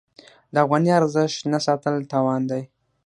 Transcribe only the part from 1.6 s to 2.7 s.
ساتل تاوان دی.